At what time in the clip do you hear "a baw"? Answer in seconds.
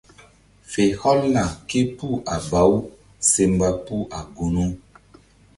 2.33-2.71